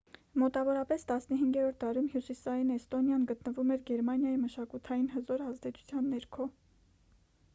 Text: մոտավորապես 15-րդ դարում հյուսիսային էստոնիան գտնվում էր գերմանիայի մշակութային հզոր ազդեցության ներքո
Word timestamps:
մոտավորապես 0.41 1.03
15-րդ 1.09 1.75
դարում 1.83 2.07
հյուսիսային 2.13 2.71
էստոնիան 2.75 3.27
գտնվում 3.33 3.73
էր 3.75 3.83
գերմանիայի 3.91 4.41
մշակութային 4.45 5.05
հզոր 5.17 5.43
ազդեցության 5.51 6.09
ներքո 6.15 6.49